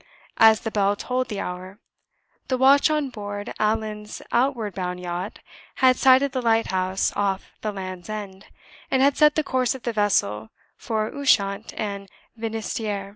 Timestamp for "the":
0.61-0.71, 1.29-1.39, 2.47-2.57, 6.31-6.41, 7.61-7.71, 9.35-9.43, 9.83-9.93